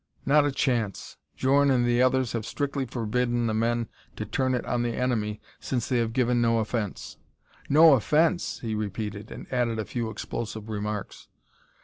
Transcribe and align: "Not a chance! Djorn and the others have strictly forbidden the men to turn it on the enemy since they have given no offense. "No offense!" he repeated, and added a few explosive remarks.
"Not 0.25 0.45
a 0.47 0.51
chance! 0.51 1.17
Djorn 1.37 1.69
and 1.69 1.85
the 1.85 2.01
others 2.01 2.31
have 2.31 2.43
strictly 2.43 2.87
forbidden 2.87 3.45
the 3.45 3.53
men 3.53 3.87
to 4.15 4.25
turn 4.25 4.55
it 4.55 4.65
on 4.65 4.81
the 4.81 4.95
enemy 4.95 5.39
since 5.59 5.87
they 5.87 5.99
have 5.99 6.11
given 6.11 6.41
no 6.41 6.57
offense. 6.57 7.17
"No 7.69 7.93
offense!" 7.93 8.61
he 8.61 8.73
repeated, 8.73 9.29
and 9.31 9.45
added 9.53 9.77
a 9.77 9.85
few 9.85 10.09
explosive 10.09 10.69
remarks. 10.69 11.27